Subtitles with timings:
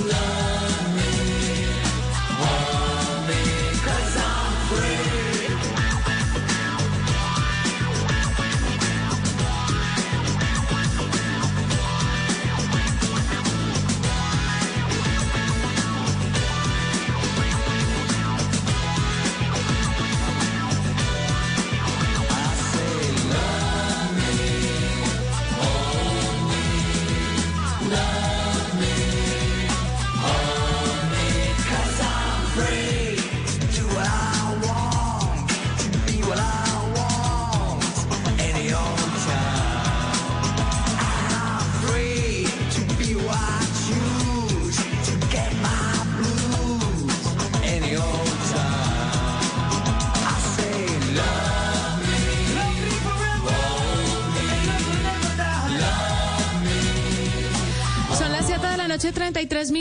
[0.00, 0.37] Noche,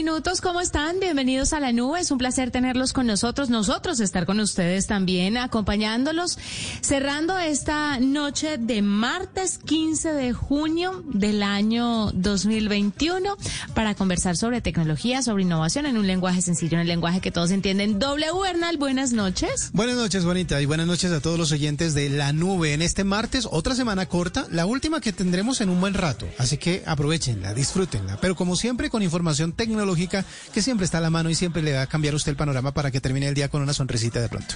[0.08, 0.40] minutos.
[0.40, 1.02] ¿Cómo están?
[1.02, 2.00] Bienvenidos a la nube.
[2.00, 6.40] Es un placer tenerlos con nosotros, nosotros estar con ustedes también, acompañándolos,
[6.88, 13.36] cerrando esta noche de martes 15 de junio del año 2021
[13.74, 17.52] para conversar sobre tecnología, sobre innovación en un lenguaje sencillo, en el lenguaje que todos
[17.52, 18.00] entienden.
[18.00, 19.72] W Bernal, buenas noches.
[19.74, 22.72] Buenas noches, bonita, y buenas noches a todos los oyentes de la nube.
[22.72, 26.26] En este martes, otra semana corta, la última que tendremos en un buen rato.
[26.38, 28.18] Así que aprovechenla, disfrútenla.
[28.22, 30.24] Pero como siempre, con información tecnológica
[30.54, 32.74] que siempre está a la mano y siempre le va a cambiar usted el panorama
[32.74, 34.56] para que termine el día con una sonrisita de pronto.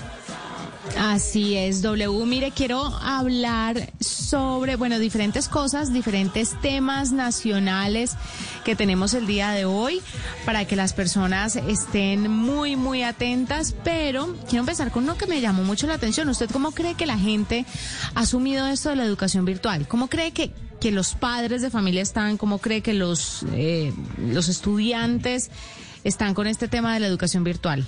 [0.98, 2.26] Así es, W.
[2.26, 8.16] Mire, quiero hablar sobre, bueno, diferentes cosas, diferentes temas nacionales
[8.66, 10.02] que tenemos el día de hoy
[10.46, 15.40] para que las personas estén muy, muy atentas, pero quiero empezar con uno que me
[15.40, 16.30] llamó mucho la atención.
[16.30, 17.66] ¿Usted cómo cree que la gente
[18.16, 19.88] ha asumido esto de la educación virtual?
[19.88, 22.38] ¿Cómo cree que, que los padres de familia están?
[22.38, 25.52] ¿Cómo cree que los, eh, los estudiantes
[26.04, 27.86] están con este tema de la educación virtual?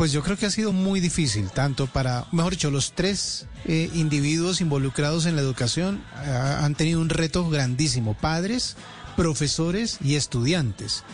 [0.00, 3.90] Pues yo creo que ha sido muy difícil, tanto para, mejor dicho, los tres eh,
[3.92, 8.78] individuos involucrados en la educación eh, han tenido un reto grandísimo, padres,
[9.14, 11.04] profesores y estudiantes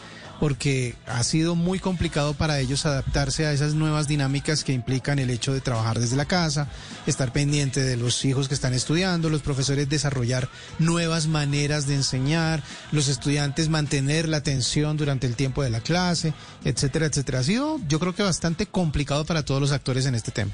[0.40, 5.30] porque ha sido muy complicado para ellos adaptarse a esas nuevas dinámicas que implican el
[5.30, 6.68] hecho de trabajar desde la casa,
[7.06, 10.48] estar pendiente de los hijos que están estudiando, los profesores desarrollar
[10.78, 16.34] nuevas maneras de enseñar, los estudiantes mantener la atención durante el tiempo de la clase,
[16.64, 17.40] etcétera, etcétera.
[17.40, 20.52] Ha sido, yo creo que bastante complicado para todos los actores en este tema.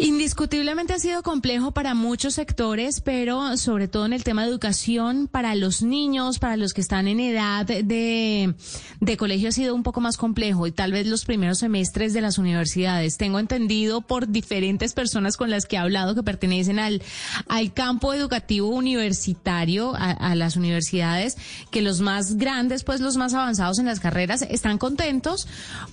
[0.00, 5.28] Indiscutiblemente ha sido complejo para muchos sectores, pero sobre todo en el tema de educación,
[5.28, 8.54] para los niños, para los que están en edad de,
[9.00, 12.20] de colegio ha sido un poco más complejo y tal vez los primeros semestres de
[12.20, 13.16] las universidades.
[13.16, 17.02] Tengo entendido por diferentes personas con las que he hablado que pertenecen al,
[17.48, 21.36] al campo educativo universitario, a, a las universidades,
[21.70, 25.48] que los más grandes, pues los más avanzados en las carreras, están contentos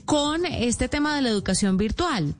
[0.05, 2.35] con este tema de la educación virtual.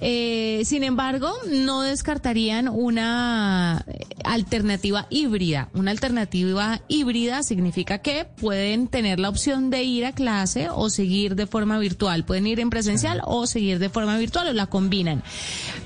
[0.00, 3.84] Eh, sin embargo, no descartarían una
[4.24, 5.68] alternativa híbrida.
[5.74, 11.34] Una alternativa híbrida significa que pueden tener la opción de ir a clase o seguir
[11.34, 12.24] de forma virtual.
[12.24, 15.22] Pueden ir en presencial o seguir de forma virtual o la combinan.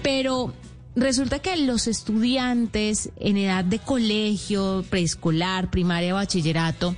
[0.02, 0.52] Pero
[0.96, 6.94] Resulta que los estudiantes en edad de colegio, preescolar, primaria, bachillerato,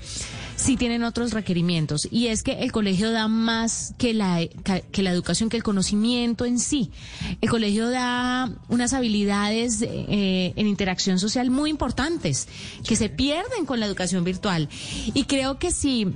[0.55, 5.11] sí tienen otros requerimientos y es que el colegio da más que la, que la
[5.11, 6.91] educación, que el conocimiento en sí.
[7.41, 12.49] El colegio da unas habilidades eh, en interacción social muy importantes
[12.87, 14.69] que se pierden con la educación virtual.
[15.15, 16.09] Y creo que si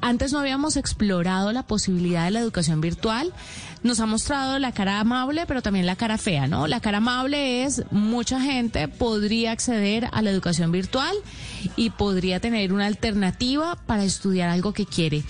[0.00, 3.32] antes no habíamos explorado la posibilidad de la educación virtual,
[3.82, 6.66] nos ha mostrado la cara amable, pero también la cara fea, ¿no?
[6.66, 11.14] La cara amable es mucha gente podría acceder a la educación virtual
[11.76, 15.22] y podría tener una alternativa para estudiar algo que quiere.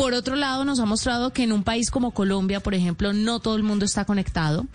[0.00, 3.38] Por otro lado, nos ha mostrado que en un país como Colombia, por ejemplo, no
[3.38, 4.66] todo el mundo está conectado,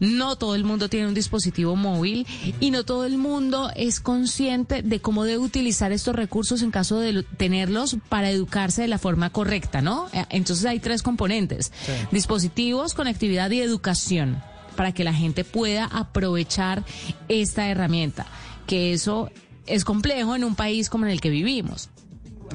[0.00, 2.26] no todo el mundo tiene un dispositivo móvil
[2.60, 6.98] y no todo el mundo es consciente de cómo debe utilizar estos recursos en caso
[6.98, 10.08] de tenerlos para educarse de la forma correcta, ¿no?
[10.12, 11.72] Eh, entonces hay tres componentes,
[12.10, 14.42] dispositivos, conectividad y educación,
[14.76, 16.84] para que la gente pueda aprovechar
[17.28, 18.26] esta herramienta,
[18.66, 19.30] que eso
[19.66, 21.88] es complejo en un país como en el que vivimos.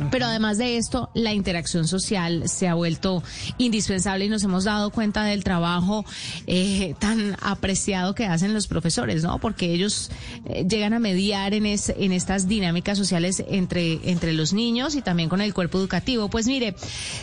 [0.09, 3.23] Pero además de esto, la interacción social se ha vuelto
[3.57, 6.05] indispensable y nos hemos dado cuenta del trabajo
[6.47, 9.39] eh, tan apreciado que hacen los profesores, ¿no?
[9.39, 10.11] Porque ellos
[10.45, 15.29] eh, llegan a mediar en, en estas dinámicas sociales entre, entre los niños y también
[15.29, 16.29] con el cuerpo educativo.
[16.29, 16.75] Pues mire,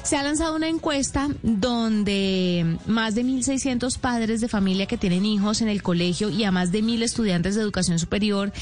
[0.03, 5.63] se ha lanzado una encuesta donde más de 1.600 padres de familia que tienen hijos
[5.63, 8.53] en el colegio y a más de 1.000 estudiantes de educación superior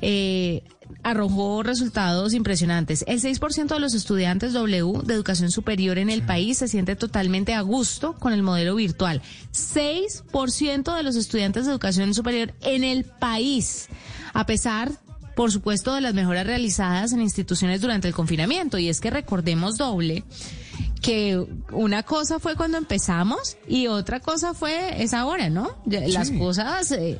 [0.00, 0.62] eh,
[1.02, 3.04] arrojó resultados impresionantes.
[3.06, 7.54] El 6% de los estudiantes W de educación superior en el país se siente totalmente
[7.54, 9.22] a gusto con el modelo virtual.
[9.52, 13.88] 6% de los estudiantes de educación superior en el país,
[14.32, 14.92] a pesar
[15.34, 18.78] por supuesto, de las mejoras realizadas en instituciones durante el confinamiento.
[18.78, 20.24] Y es que recordemos doble
[21.02, 25.76] que una cosa fue cuando empezamos y otra cosa fue es ahora, ¿no?
[25.84, 27.18] Las cosas eh,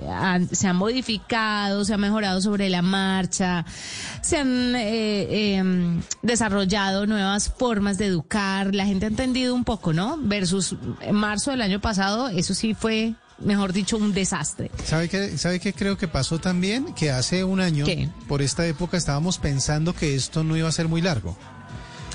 [0.53, 3.67] se han modificado, se han mejorado sobre la marcha,
[4.23, 9.93] se han eh, em, desarrollado nuevas formas de educar, la gente ha entendido un poco,
[9.93, 10.17] ¿no?
[10.17, 10.77] Versus
[11.11, 14.71] marzo del año pasado, eso sí fue mejor dicho, un desastre.
[14.85, 16.95] ¿Sabe qué, ¿Sabe qué creo que pasó también?
[16.95, 17.85] Que hace un año,
[18.29, 21.37] por esta época, estábamos pensando que esto no iba a ser muy largo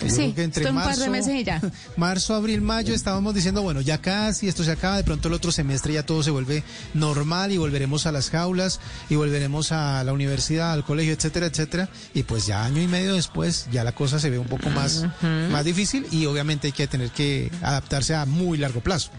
[0.08, 1.62] sí, entre marzo, un par de meses y ya.
[1.98, 5.52] marzo, abril, mayo estábamos diciendo, bueno, ya casi esto se acaba, de pronto el otro
[5.52, 6.64] semestre ya todo se vuelve
[6.94, 8.80] normal y volveremos a las jaulas
[9.10, 11.90] y volveremos a la universidad, al colegio, etcétera, etcétera.
[12.14, 15.06] Y pues ya año y medio después ya la cosa se ve un poco más,
[15.22, 19.12] más difícil y obviamente hay que tener que adaptarse a muy largo plazo.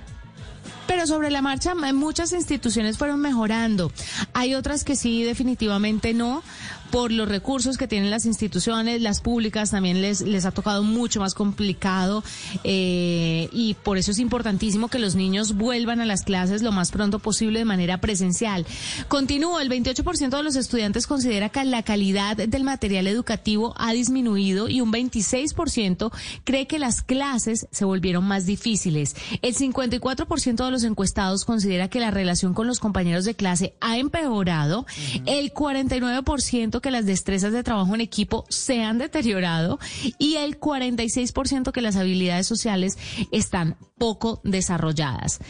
[0.89, 3.93] Pero sobre la marcha, muchas instituciones fueron mejorando.
[4.33, 6.43] Hay otras que sí, definitivamente no
[6.91, 11.21] por los recursos que tienen las instituciones, las públicas también les, les ha tocado mucho
[11.21, 12.23] más complicado
[12.65, 16.91] eh, y por eso es importantísimo que los niños vuelvan a las clases lo más
[16.91, 18.67] pronto posible de manera presencial.
[19.09, 24.69] Continúo, el 28% de los estudiantes considera que la calidad del material educativo ha disminuido
[24.69, 26.13] y un 26%
[26.45, 29.17] cree que las clases se volvieron más difíciles.
[29.43, 33.99] El 54% de los encuestados considera que la relación con los compañeros de clase ha
[33.99, 34.87] empeorado.
[35.27, 39.79] El 49% que las destrezas de trabajo en equipo se han deteriorado
[40.19, 42.99] y el 46% que las habilidades sociales
[43.33, 45.41] están poco desarrolladas.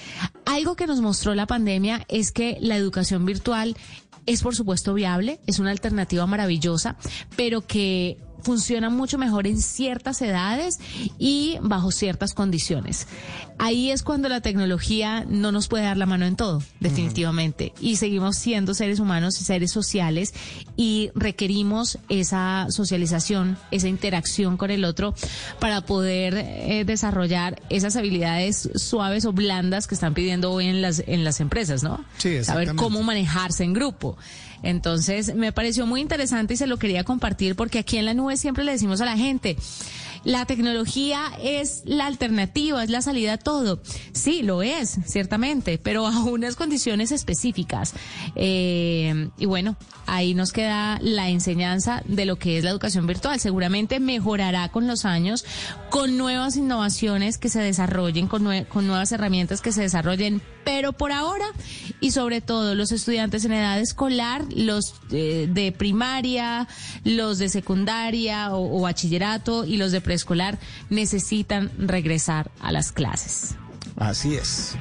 [0.44, 3.76] Algo que nos mostró la pandemia es que la educación virtual
[4.26, 6.96] es por supuesto viable, es una alternativa maravillosa,
[7.36, 10.78] pero que funciona mucho mejor en ciertas edades
[11.18, 13.06] y bajo ciertas condiciones.
[13.58, 17.72] Ahí es cuando la tecnología no nos puede dar la mano en todo, definitivamente.
[17.80, 20.32] Y seguimos siendo seres humanos y seres sociales
[20.76, 25.14] y requerimos esa socialización, esa interacción con el otro
[25.58, 31.02] para poder eh, desarrollar esas habilidades suaves o blandas que están pidiendo hoy en las,
[31.06, 32.04] en las empresas, ¿no?
[32.18, 34.16] Sí, Saber cómo manejarse en grupo.
[34.62, 38.36] Entonces, me pareció muy interesante y se lo quería compartir porque aquí en la nube
[38.36, 39.56] siempre le decimos a la gente,
[40.24, 43.80] la tecnología es la alternativa, es la salida a todo.
[44.12, 47.94] Sí, lo es, ciertamente, pero a unas condiciones específicas.
[48.34, 53.38] Eh, y bueno, ahí nos queda la enseñanza de lo que es la educación virtual.
[53.40, 55.44] Seguramente mejorará con los años,
[55.90, 61.12] con nuevas innovaciones que se desarrollen, con, con nuevas herramientas que se desarrollen, pero por
[61.12, 61.46] ahora
[61.98, 66.68] y sobre todo los estudiantes en edad escolar, los eh, de primaria,
[67.04, 70.58] los de secundaria o, bachillerato y los de preescolar
[70.90, 73.54] necesitan regresar a las clases.
[73.96, 74.76] Así es.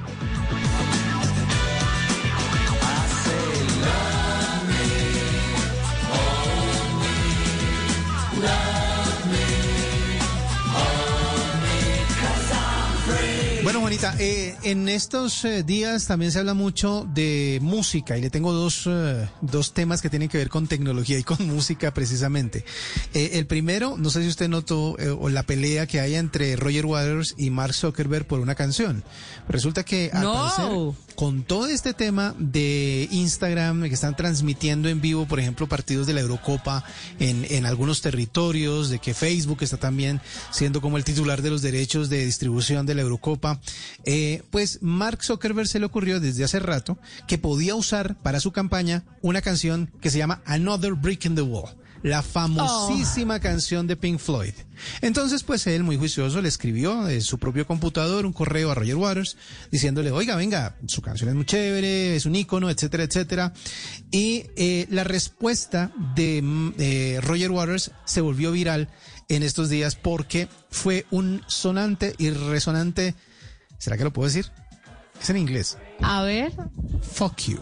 [13.68, 18.30] Bueno, Juanita, eh, en estos eh, días también se habla mucho de música y le
[18.30, 22.64] tengo dos, eh, dos temas que tienen que ver con tecnología y con música precisamente.
[23.14, 26.56] Eh, el primero, no sé si usted notó eh, o la pelea que hay entre
[26.56, 29.04] Roger Waters y Mark Zuckerberg por una canción.
[29.50, 30.34] Resulta que al No.
[30.34, 36.08] parecer, con todo este tema de Instagram que están transmitiendo en vivo, por ejemplo, partidos
[36.08, 36.86] de la Eurocopa
[37.20, 40.22] en, en algunos territorios, de que Facebook está también
[40.52, 43.57] siendo como el titular de los derechos de distribución de la Eurocopa,
[44.04, 46.98] eh, pues Mark Zuckerberg se le ocurrió desde hace rato
[47.28, 51.42] que podía usar para su campaña una canción que se llama Another Brick in the
[51.42, 51.76] Wall.
[52.04, 54.54] La famosísima canción de Pink Floyd.
[55.02, 58.96] Entonces, pues él, muy juicioso, le escribió de su propio computador un correo a Roger
[58.96, 59.36] Waters
[59.72, 63.54] diciéndole, oiga, venga, su canción es muy chévere, es un ícono, etcétera, etcétera.
[64.12, 68.90] Y eh, la respuesta de mm, eh, Roger Waters se volvió viral
[69.30, 73.16] en estos días porque fue un sonante y resonante,
[73.78, 74.52] ¿será que lo puedo decir?
[75.22, 75.78] Es en inglés.
[76.02, 76.54] A ver.
[77.02, 77.60] Fuck you.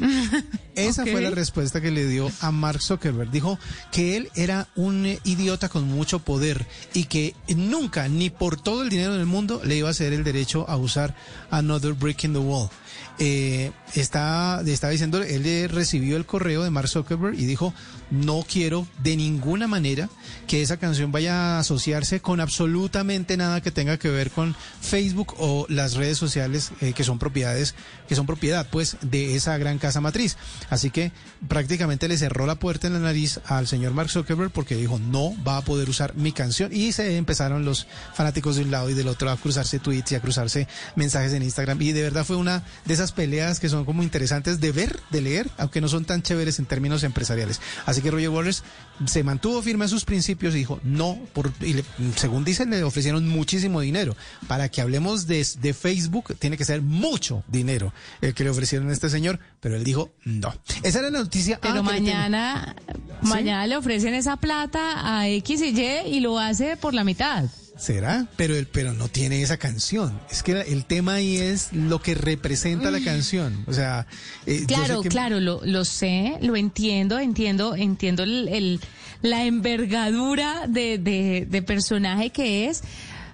[0.74, 3.30] Esa fue la respuesta que le dio a Mark Zuckerberg.
[3.30, 3.58] Dijo
[3.92, 8.88] que él era un idiota con mucho poder y que nunca, ni por todo el
[8.88, 11.14] dinero del mundo, le iba a ceder el derecho a usar
[11.50, 12.70] Another Brick in the Wall.
[13.18, 17.74] Eh, está, está diciendo, él recibió el correo de Mark Zuckerberg y dijo,
[18.10, 20.08] no quiero de ninguna manera
[20.46, 25.34] que esa canción vaya a asociarse con absolutamente nada que tenga que ver con Facebook
[25.38, 27.74] o las redes sociales eh, que son propiedades,
[28.08, 30.36] que son propiedad pues de esa gran casa matriz.
[30.68, 31.12] Así que
[31.48, 35.32] prácticamente le cerró la puerta en la nariz al señor Mark Zuckerberg porque dijo no
[35.44, 38.94] va a poder usar mi canción y se empezaron los fanáticos de un lado y
[38.94, 42.36] del otro a cruzarse tweets y a cruzarse mensajes en Instagram y de verdad fue
[42.36, 46.04] una de esas peleas que son como interesantes de ver, de leer, aunque no son
[46.04, 47.60] tan chéveres en términos empresariales.
[47.86, 48.62] Así que Roger Waters
[49.06, 51.84] se mantuvo firme a sus principios y dijo no, por, y le-
[52.16, 54.16] según dicen le ofrecieron muchísimo dinero.
[54.46, 58.88] Para que hablemos de, de Facebook tiene que ser mucho dinero el que le ofrecieron
[58.90, 60.54] a este señor, pero él dijo no.
[60.82, 61.56] Esa era la noticia.
[61.56, 62.76] ah, Pero le mañana,
[63.22, 67.44] mañana le ofrecen esa plata a X y Y y lo hace por la mitad.
[67.80, 68.26] ¿Será?
[68.36, 70.20] Pero el, pero no tiene esa canción.
[70.30, 73.64] Es que el tema ahí es lo que representa la canción.
[73.66, 74.06] O sea,
[74.46, 78.80] eh, Claro, que- claro, lo, lo sé, lo entiendo, entiendo, entiendo el, el-
[79.22, 82.82] la envergadura de, de, de personaje que es.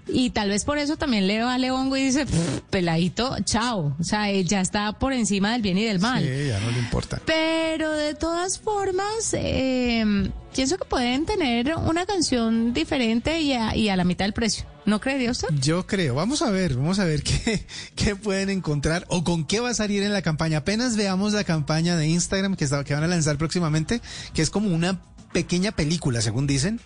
[0.08, 3.96] Y tal vez por eso también le va a Leongo y dice, "Pff, peladito, chao.
[3.98, 6.22] O sea, él ya está por encima del bien y del mal.
[6.22, 7.20] Sí, ya no le importa.
[7.26, 13.88] Pero de todas formas, eh, pienso que pueden tener una canción diferente y a, y
[13.88, 14.64] a la mitad del precio.
[14.84, 15.48] ¿No creería usted?
[15.60, 19.58] Yo creo, vamos a ver, vamos a ver qué, qué pueden encontrar o con qué
[19.58, 20.58] va a salir en la campaña.
[20.58, 24.00] Apenas veamos la campaña de Instagram que, está- que van a lanzar próximamente,
[24.34, 25.00] que es como una
[25.32, 26.80] pequeña película, según dicen.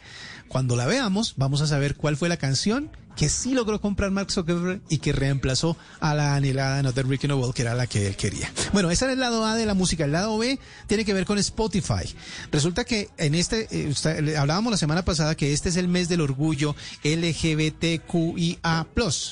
[0.50, 4.32] Cuando la veamos, vamos a saber cuál fue la canción que sí logró comprar Mark
[4.32, 7.86] Zuckerberg y que reemplazó a la anhelada Another Brick in the Wall, que era la
[7.86, 8.52] que él quería.
[8.72, 10.04] Bueno, ese era el lado A de la música.
[10.06, 12.12] El lado B tiene que ver con Spotify.
[12.50, 16.08] Resulta que en este, eh, usted- hablábamos la semana pasada que este es el mes
[16.08, 18.86] del orgullo LGBTQIA+,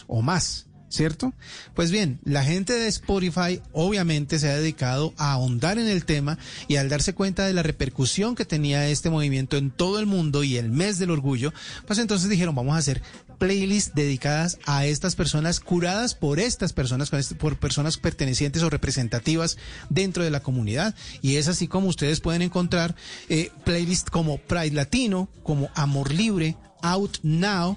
[0.07, 0.67] o más.
[0.90, 1.35] ¿Cierto?
[1.75, 6.38] Pues bien, la gente de Spotify obviamente se ha dedicado a ahondar en el tema
[6.66, 10.45] y al darse cuenta de la repercusión que tenía este movimiento en todo el mundo
[10.45, 11.52] y el mes del orgullo,
[11.87, 13.02] pues entonces dijeron, vamos a hacer
[13.38, 19.59] playlists dedicadas a estas personas, curadas por estas personas, este- por personas pertenecientes o representativas
[19.90, 20.95] dentro de la comunidad.
[21.21, 22.97] Y es así como ustedes pueden encontrar
[23.28, 27.76] eh, playlists como Pride Latino, como Amor Libre, Out Now,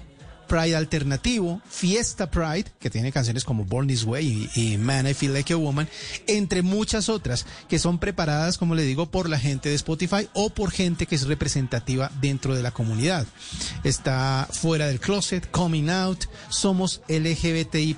[0.52, 5.32] Pride Alternativo, Fiesta Pride, que tiene canciones como Born This Way y, Man I Feel
[5.32, 5.88] Like a Woman,
[6.26, 10.50] entre muchas otras que son preparadas, como le digo, por la gente de Spotify o
[10.50, 13.26] por gente que es representativa dentro de la comunidad.
[13.82, 17.94] Está Fuera del Closet, Coming Out, Somos LGBTI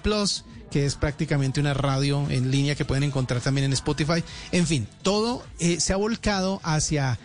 [0.74, 4.24] que es prácticamente una radio en línea que pueden encontrar también en Spotify.
[4.50, 7.16] En fin, todo eh, se ha volcado hacia,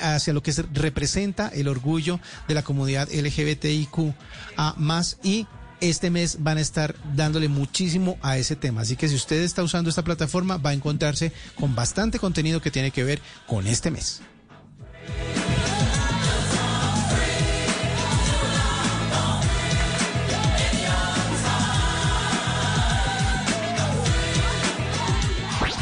[0.00, 4.14] hacia lo que se representa el orgullo de la comunidad LGBTIQ
[4.56, 5.46] a más y
[5.80, 8.80] este mes van a estar dándole muchísimo a ese tema.
[8.80, 12.72] Así que si usted está usando esta plataforma, va a encontrarse con bastante contenido que
[12.72, 14.22] tiene que ver con este mes.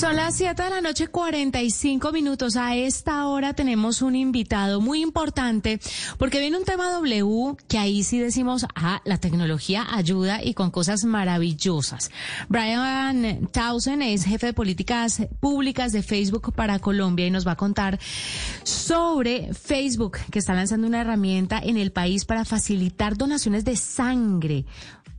[0.00, 2.56] Son las 7 de la noche, 45 minutos.
[2.56, 5.78] A esta hora tenemos un invitado muy importante
[6.16, 10.70] porque viene un tema W que ahí sí decimos, ah, la tecnología ayuda y con
[10.70, 12.10] cosas maravillosas.
[12.48, 17.56] Brian Townsend es jefe de políticas públicas de Facebook para Colombia y nos va a
[17.56, 18.00] contar
[18.62, 24.64] sobre Facebook que está lanzando una herramienta en el país para facilitar donaciones de sangre.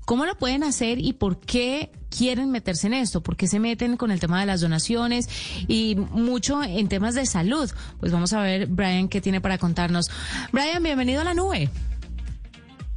[0.06, 3.22] ¿Cómo lo pueden hacer y por qué quieren meterse en esto?
[3.22, 5.30] ¿Por qué se meten con el tema de las donaciones
[5.68, 7.70] y mucho en temas de salud?
[8.00, 10.10] Pues vamos a ver, Brian, qué tiene para contarnos.
[10.52, 11.70] Brian, bienvenido a la nube.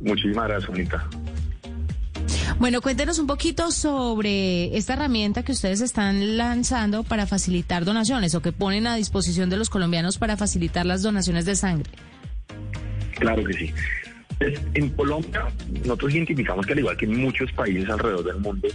[0.00, 1.08] Muchísimas gracias, Bonita.
[2.58, 8.42] Bueno, cuéntenos un poquito sobre esta herramienta que ustedes están lanzando para facilitar donaciones o
[8.42, 11.90] que ponen a disposición de los colombianos para facilitar las donaciones de sangre.
[13.18, 13.75] Claro que sí.
[14.38, 15.46] Pues, en Colombia,
[15.80, 18.68] nosotros identificamos que al igual que en muchos países alrededor del mundo,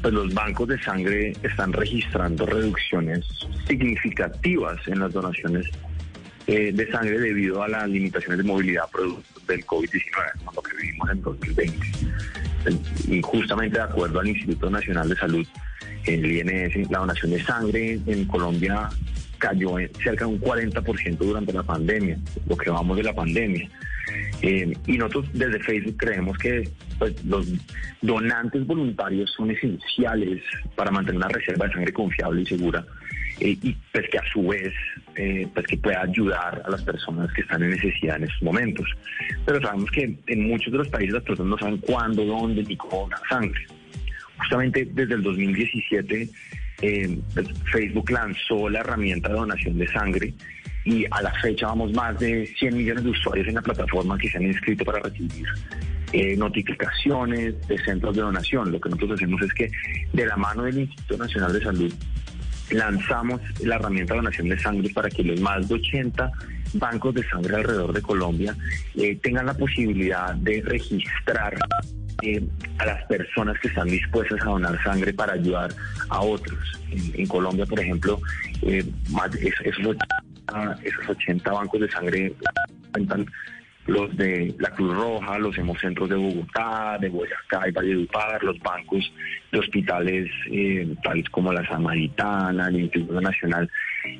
[0.00, 3.24] pues los bancos de sangre están registrando reducciones
[3.68, 5.66] significativas en las donaciones
[6.48, 11.10] eh, de sangre debido a las limitaciones de movilidad producto del COVID-19, lo que vivimos
[11.10, 11.78] en 2020.
[13.08, 15.46] Y justamente de acuerdo al Instituto Nacional de Salud,
[16.04, 18.88] el INS, la donación de sangre en Colombia
[19.38, 22.18] cayó en cerca de un 40% durante la pandemia,
[22.48, 23.68] lo que vamos de la pandemia.
[24.42, 26.68] Eh, y nosotros desde Facebook creemos que
[26.98, 27.46] pues, los
[28.00, 30.42] donantes voluntarios son esenciales
[30.74, 32.84] para mantener una reserva de sangre confiable y segura
[33.38, 34.72] eh, y pues que a su vez
[35.14, 38.86] eh, pues que pueda ayudar a las personas que están en necesidad en estos momentos.
[39.46, 42.76] Pero sabemos que en muchos de los países las personas no saben cuándo, dónde ni
[42.76, 43.64] cómo donar sangre.
[44.38, 46.28] Justamente desde el 2017
[47.32, 50.34] pues, Facebook lanzó la herramienta de donación de sangre
[50.84, 54.28] y a la fecha vamos más de 100 millones de usuarios en la plataforma que
[54.28, 55.46] se han inscrito para recibir
[56.12, 58.72] eh, notificaciones de centros de donación.
[58.72, 59.70] Lo que nosotros hacemos es que
[60.12, 61.94] de la mano del Instituto Nacional de Salud
[62.70, 66.32] lanzamos la herramienta de donación de sangre para que los más de 80
[66.74, 68.56] bancos de sangre alrededor de Colombia
[68.96, 71.56] eh, tengan la posibilidad de registrar
[72.22, 72.42] eh,
[72.78, 75.72] a las personas que están dispuestas a donar sangre para ayudar
[76.08, 76.58] a otros.
[77.14, 78.20] En, Colombia, por ejemplo,
[79.10, 79.30] más,
[80.48, 82.34] esos esos 80 bancos de sangre
[82.92, 83.26] cuentan
[83.86, 89.12] los de la Cruz Roja, los hemocentros de Bogotá, de Boyacá y Valledupar, los bancos
[89.50, 93.68] de hospitales eh, tales como la Samaritana, el Instituto Nacional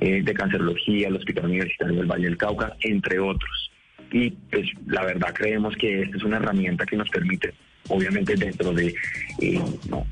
[0.00, 3.70] eh, de Cancerología, el Hospital Universitario del Valle del Cauca, entre otros.
[4.10, 7.54] Y pues la verdad creemos que esta es una herramienta que nos permite
[7.88, 8.94] obviamente dentro de
[9.40, 9.60] eh,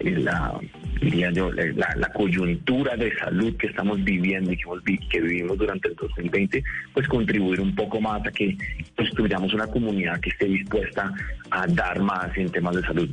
[0.01, 0.53] la,
[1.01, 6.63] diría yo, la, coyuntura de salud que estamos viviendo y que, vivimos durante el 2020,
[6.93, 8.57] pues contribuir un poco más a que
[8.97, 11.13] construyamos una comunidad que esté dispuesta
[11.51, 13.11] a dar más en temas de salud.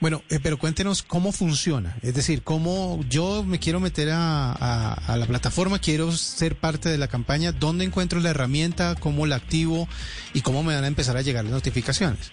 [0.00, 1.96] Bueno, eh, pero cuéntenos cómo funciona.
[2.02, 4.52] Es decir, cómo yo me quiero meter a,
[4.94, 8.96] a, la plataforma, quiero ser parte de la campaña, ¿dónde encuentro la herramienta?
[8.98, 9.88] ¿Cómo la activo?
[10.34, 12.32] ¿Y cómo me van a empezar a llegar las notificaciones?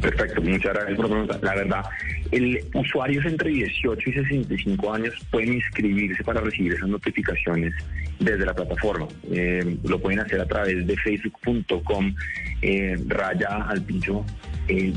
[0.00, 1.40] Perfecto, muchas gracias por preguntar.
[1.42, 1.84] La verdad,
[2.30, 7.74] el usuarios entre 18 y 65 años pueden inscribirse para recibir esas notificaciones
[8.18, 9.06] desde la plataforma.
[9.30, 12.14] Eh, lo pueden hacer a través de facebook.com
[12.62, 14.24] eh, raya al pincho
[14.66, 14.92] eh,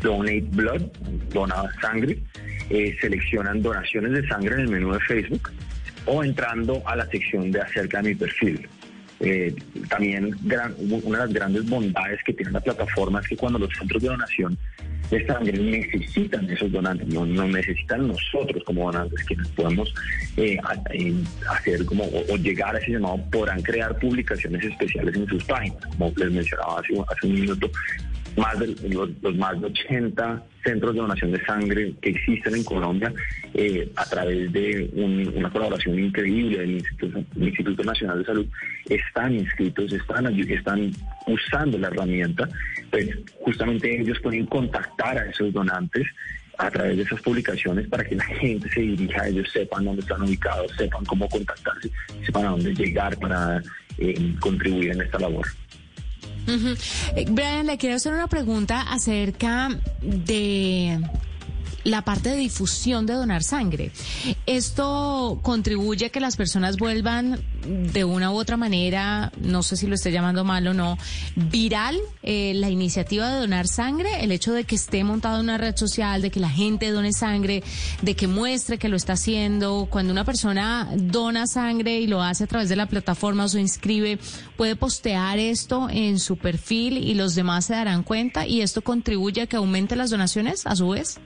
[0.00, 0.82] donate blood,
[1.32, 2.18] dona sangre.
[3.00, 5.50] seleccionan donaciones de sangre en el menú de Facebook
[6.06, 8.68] o entrando a la sección de acerca de mi perfil.
[9.22, 9.54] Eh,
[9.88, 10.36] también
[11.04, 14.08] una de las grandes bondades que tiene la plataforma es que cuando los centros de
[14.08, 14.58] donación
[15.10, 19.92] de necesitan esos donantes, no, necesitan nosotros como donantes, quienes podemos
[20.36, 20.56] eh,
[21.50, 26.12] hacer como o, llegar a ese llamado, podrán crear publicaciones especiales en sus páginas, como
[26.16, 27.70] les mencionaba hace, hace un minuto,
[28.36, 33.12] más de los, más de 80 centros de donación de sangre que existen en Colombia
[33.54, 36.82] eh, a través de una colaboración increíble del
[37.36, 38.46] Instituto, Nacional de Salud
[38.88, 40.90] están inscritos, están, están
[41.26, 42.48] usando la herramienta,
[42.90, 43.08] pues
[43.40, 46.06] justamente ellos pueden contactar a esos donantes
[46.58, 50.02] a través de esas publicaciones para que la gente se dirija a ellos, sepan dónde
[50.02, 51.90] están ubicados, sepan cómo contactarse,
[52.24, 53.62] sepan a dónde llegar para
[53.98, 55.46] eh, contribuir en esta labor.
[56.46, 59.68] Eh, Brian, le quiero hacer una pregunta acerca
[60.00, 61.00] de
[61.84, 63.90] la parte de difusión de donar sangre.
[64.46, 69.86] Esto contribuye a que las personas vuelvan de una u otra manera, no sé si
[69.86, 70.98] lo esté llamando mal o no,
[71.36, 75.58] viral eh, la iniciativa de donar sangre, el hecho de que esté montado en una
[75.58, 77.62] red social, de que la gente done sangre,
[78.02, 79.86] de que muestre que lo está haciendo.
[79.90, 83.60] Cuando una persona dona sangre y lo hace a través de la plataforma o se
[83.60, 84.18] inscribe,
[84.56, 89.42] puede postear esto en su perfil y los demás se darán cuenta y esto contribuye
[89.42, 91.18] a que aumente las donaciones a su vez.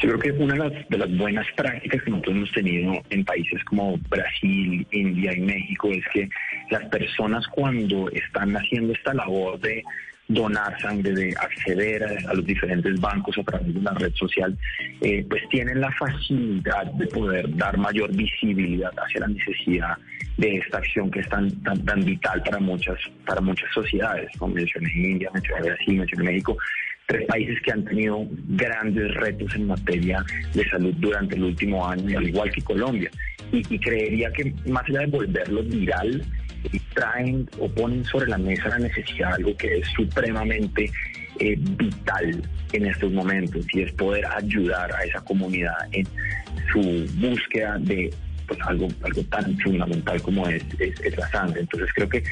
[0.00, 3.98] Yo creo que una de las, buenas prácticas que nosotros hemos tenido en países como
[4.08, 6.28] Brasil, India y México es que
[6.70, 9.84] las personas cuando están haciendo esta labor de
[10.26, 14.56] donar sangre, de acceder a, los diferentes bancos a través de la red social,
[15.02, 19.98] eh, pues tienen la facilidad de poder dar mayor visibilidad hacia la necesidad
[20.38, 24.90] de esta acción que es tan, tan, vital para muchas, para muchas sociedades, como mencioné
[24.94, 26.56] India, mencioné Brasil, mencioné México,
[27.10, 32.16] tres países que han tenido grandes retos en materia de salud durante el último año,
[32.16, 33.10] al igual que Colombia.
[33.50, 36.22] Y, creería que más allá de volverlo viral,
[36.94, 40.88] traen o ponen sobre la mesa la necesidad de algo que es supremamente
[41.40, 42.42] eh, vital
[42.72, 46.06] en estos momentos y es poder ayudar a esa comunidad en
[46.72, 46.80] su
[47.16, 48.12] búsqueda de
[48.46, 51.62] pues, algo, algo tan fundamental como es, es la sangre.
[51.62, 52.22] Entonces creo que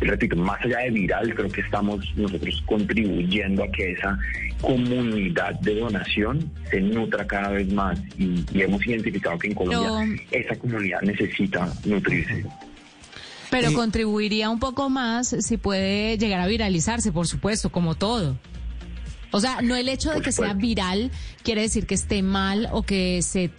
[0.00, 4.18] repito, más allá de viral, creo que estamos nosotros contribuyendo a que esa
[4.60, 10.56] comunidad de donación se nutra cada vez más y, hemos identificado que en Colombia esa
[10.56, 12.44] comunidad necesita nutrirse.
[13.50, 18.36] Pero contribuiría un poco más si puede llegar a viralizarse, por supuesto, como todo.
[19.30, 21.10] O sea, no el hecho de que sea viral
[21.42, 23.50] quiere decir que esté mal o que se,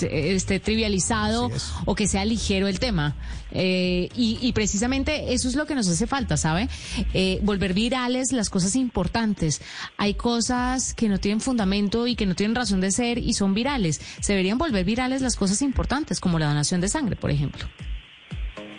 [0.00, 1.50] esté trivializado
[1.84, 3.16] o que sea ligero el tema.
[3.50, 6.68] Eh, y, precisamente eso es lo que nos hace falta, ¿sabe?
[7.14, 9.60] Eh, volver virales las cosas importantes.
[9.96, 13.54] Hay cosas que no tienen fundamento y que no tienen razón de ser y son
[13.54, 14.00] virales.
[14.20, 17.68] Se deberían volver virales las cosas importantes, como la donación de sangre, por ejemplo.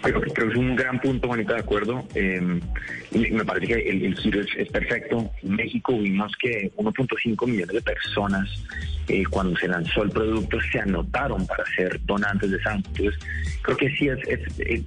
[0.02, 2.06] Creo que, es un gran punto, Juanita, de acuerdo.
[2.16, 2.62] Em,
[3.12, 5.30] me parece que el, giro es, perfecto.
[5.44, 8.50] En México vimos que 1.5 millones de personas,
[9.10, 12.90] eh, cuando se lanzó el producto, se anotaron para ser donantes de sangre.
[12.96, 13.20] Entonces,
[13.62, 14.20] creo que sí es,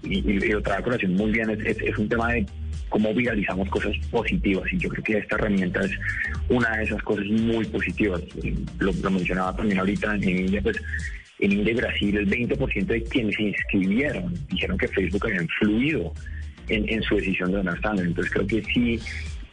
[0.03, 2.47] y, y, otra colación muy bien, es, un tema de
[2.89, 5.93] cómo viralizamos cosas positivas y yo creo que esta herramienta es
[6.51, 8.23] una de esas cosas muy positivas.
[8.79, 10.81] Lo, lo mencionaba también ahorita en India, pues
[11.43, 16.13] en India Brasil, el 20% de quienes se inscribieron dijeron que Facebook había influido
[16.69, 18.07] en, su decisión de donar sangre.
[18.07, 19.01] Entonces creo que sí,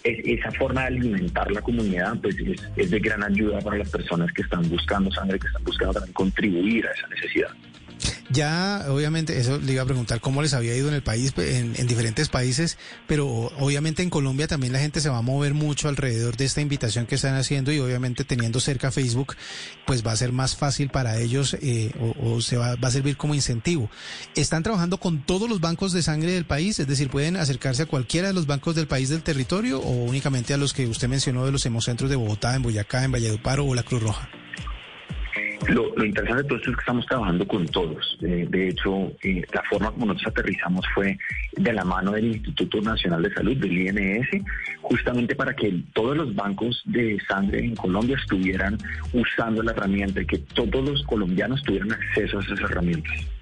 [0.03, 2.35] esa forma de alimentar la comunidad pues
[2.75, 6.13] es, de gran ayuda para las personas que están buscando sangre, que están buscando también
[6.13, 7.49] contribuir a esa necesidad.
[8.29, 11.73] Ya, obviamente, eso le iba a preguntar cómo les había ido en el país, en,
[11.87, 16.37] diferentes países, pero obviamente en Colombia también la gente se va a mover mucho alrededor
[16.37, 19.35] de esta invitación que están haciendo y obviamente teniendo cerca Facebook,
[19.87, 23.17] pues va a ser más fácil para ellos eh, o, se va, va, a servir
[23.17, 23.89] como incentivo.
[24.35, 26.79] ¿Están trabajando con todos los bancos de sangre del país?
[26.79, 30.53] Es decir, ¿pueden acercarse a cualquiera de los bancos del país del territorio o únicamente
[30.53, 33.73] a los que usted mencionó de los hemocentros de Bogotá, en Boyacá, en Valledupar o
[33.73, 34.29] la Cruz Roja?
[35.69, 38.17] Lo, interesante de todo esto es que estamos trabajando con todos.
[38.19, 41.17] de hecho, eh, la forma como nosotros aterrizamos fue
[41.53, 44.27] de la mano del Instituto Nacional de Salud, del INS,
[44.81, 48.77] justamente para que todos los bancos de sangre en Colombia estuvieran
[49.13, 53.38] usando la herramienta y que todos los colombianos tuvieran acceso a esas herramientas.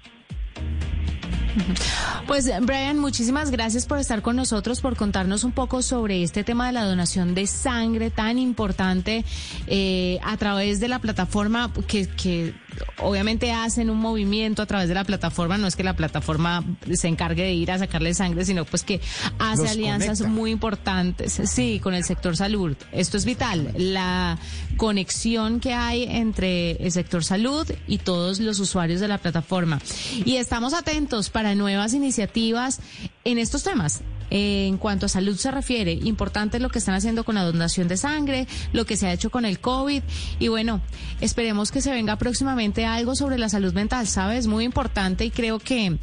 [2.26, 6.66] Pues Brian, muchísimas gracias por estar con nosotros, por contarnos un poco sobre este tema
[6.66, 9.24] de la donación de sangre tan importante
[9.66, 12.54] eh, a través de la plataforma que, que
[12.98, 17.08] obviamente hacen un movimiento a través de la plataforma, no es que la plataforma se
[17.08, 19.00] encargue de ir a sacarle sangre, sino pues que
[19.38, 22.76] hace alianzas muy importantes, sí, con el sector salud.
[22.92, 24.38] Esto es vital, la
[24.76, 29.80] conexión que hay entre el sector salud y todos los usuarios de la plataforma.
[30.24, 32.80] Y estamos atentos para nuevas iniciativas
[33.24, 35.92] en estos temas en cuanto a salud se refiere.
[35.92, 39.30] Importante lo que están haciendo con la donación de sangre, lo que se ha hecho
[39.30, 40.02] con el COVID.
[40.38, 40.80] Y bueno,
[41.20, 44.46] esperemos que se venga próximamente algo sobre la salud mental, ¿sabes?
[44.46, 45.98] Muy importante y creo que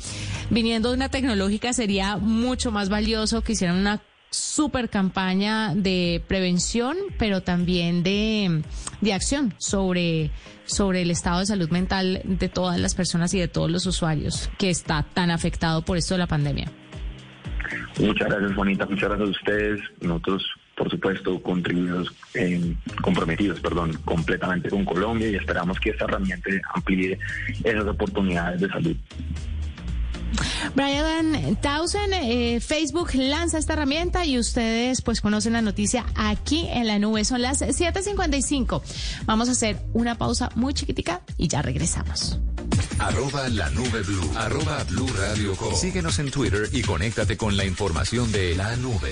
[0.49, 4.01] viniendo de una tecnológica sería mucho más valioso que hicieran una
[4.35, 8.63] super campaña de prevención, pero también de,
[9.01, 10.31] de acción sobre,
[10.65, 14.49] sobre el estado de salud mental de todas las personas y de todos los usuarios
[14.57, 16.71] que está tan afectado por esto de la pandemia.
[17.99, 18.85] Muchas gracias, Juanita.
[18.85, 19.79] Muchas gracias a ustedes.
[20.01, 26.49] Nosotros, por supuesto, contribuimos, eh, comprometidos, perdón, completamente con Colombia y esperamos que esta herramienta
[26.73, 27.17] amplíe
[27.63, 28.95] esas oportunidades de salud.
[30.73, 36.87] Brian Townsend, eh, Facebook lanza esta herramienta y ustedes pues conocen la noticia aquí en
[36.87, 37.23] la nube.
[37.23, 38.81] Son las 7.55.
[39.25, 42.39] Vamos a hacer una pausa muy chiquitica y ya regresamos.
[42.99, 44.31] Arroba la nube blue.
[44.35, 49.11] Arroba blue radio Síguenos en Twitter y conéctate con la información de la nube.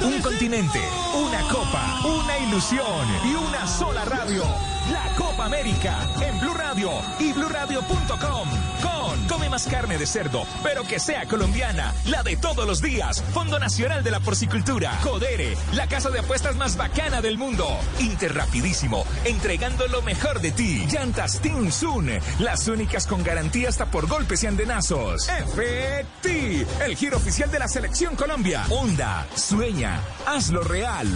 [0.00, 0.80] Un continente,
[1.14, 4.44] una copa, una ilusión y una sola radio.
[4.92, 8.48] La Copa América en Blue Radio y BlueRadio.com.
[8.82, 13.22] Con Come más carne de cerdo, pero que sea colombiana, la de todos los días.
[13.34, 14.98] Fondo Nacional de la Porcicultura.
[15.02, 17.66] Codere, la casa de apuestas más bacana del mundo.
[17.98, 20.86] Interrapidísimo, entregando lo mejor de ti.
[20.90, 25.28] Llantas Sun, las únicas con garantía hasta por golpes y andenazos.
[25.28, 28.64] Efecti, el giro oficial de la Selección Colombia.
[28.70, 31.08] Onda, sueña, hazlo real.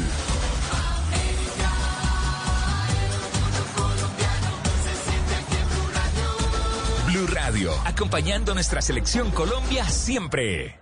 [7.07, 10.82] Blue Radio, acompañando nuestra selección Colombia siempre.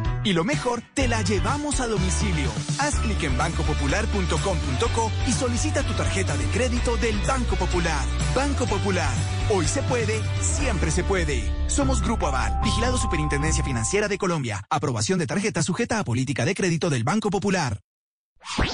[0.23, 2.51] Y lo mejor, te la llevamos a domicilio.
[2.79, 8.05] Haz clic en bancopopular.com.co y solicita tu tarjeta de crédito del Banco Popular.
[8.35, 9.13] Banco Popular.
[9.49, 11.43] Hoy se puede, siempre se puede.
[11.67, 14.63] Somos Grupo Aval, vigilado Superintendencia Financiera de Colombia.
[14.69, 17.79] Aprobación de tarjeta sujeta a política de crédito del Banco Popular.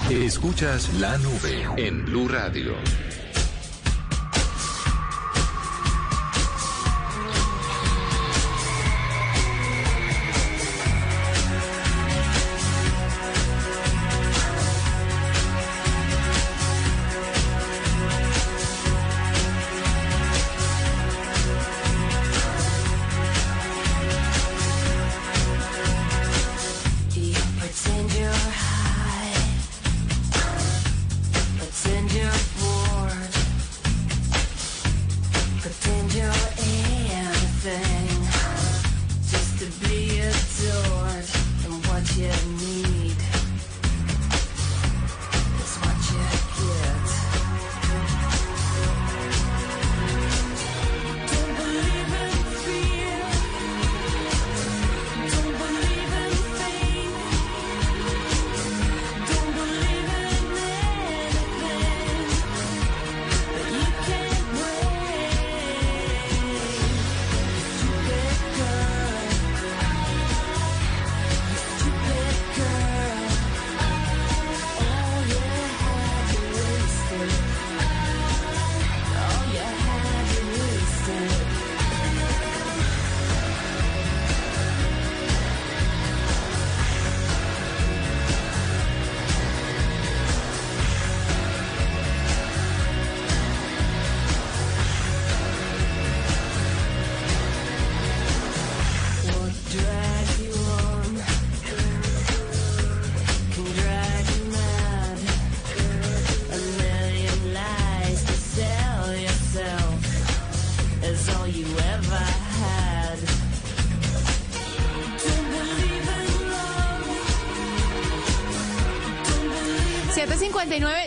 [0.10, 2.74] Escuchas la nube en Blue Radio.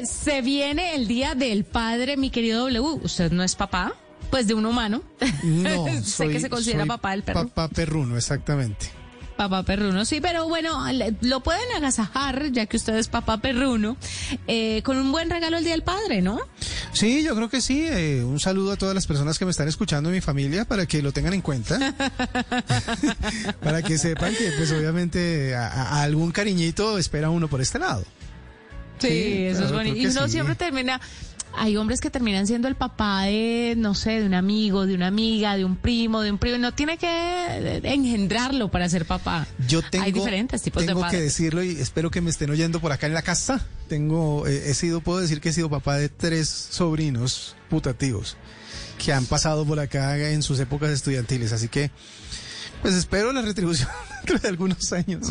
[0.05, 3.01] Se viene el Día del Padre, mi querido W.
[3.03, 3.94] ¿Usted no es papá?
[4.31, 5.03] Pues de un humano.
[5.42, 7.46] No, sé que se considera papá del perro.
[7.46, 8.90] Papá perruno, exactamente.
[9.37, 10.85] Papá perruno, sí, pero bueno,
[11.20, 13.96] lo pueden agasajar, ya que usted es papá perruno,
[14.46, 16.40] eh, con un buen regalo el Día del Padre, ¿no?
[16.92, 17.87] Sí, yo creo que sí.
[17.87, 21.03] Eh, un saludo a todas las personas que me están escuchando, mi familia, para que
[21.03, 21.79] lo tengan en cuenta.
[23.62, 28.05] para que sepan que, pues obviamente, a algún cariñito espera uno por este lado.
[29.00, 29.96] Sí, eso es bonito.
[29.96, 31.00] Y uno siempre termina,
[31.54, 35.08] hay hombres que terminan siendo el papá de, no sé, de un amigo, de una
[35.08, 36.58] amiga, de un primo, de un primo.
[36.58, 39.46] No tiene que engendrarlo para ser papá.
[39.68, 42.80] Yo tengo, hay diferentes tipos tengo de que decirlo y espero que me estén oyendo
[42.80, 43.66] por acá en la casa.
[43.88, 48.36] Tengo, eh, he sido, puedo decir que he sido papá de tres sobrinos putativos
[49.04, 51.52] que han pasado por acá en sus épocas estudiantiles.
[51.52, 51.90] Así que,
[52.82, 55.30] pues espero la retribución dentro de algunos años.